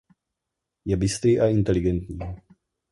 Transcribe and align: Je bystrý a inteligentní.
Je 0.85 0.97
bystrý 0.97 1.39
a 1.39 1.47
inteligentní. 1.47 2.17